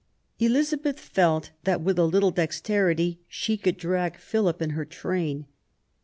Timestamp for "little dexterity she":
2.05-3.55